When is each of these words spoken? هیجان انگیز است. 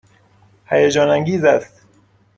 هیجان 0.65 1.09
انگیز 1.09 1.43
است. 1.45 1.85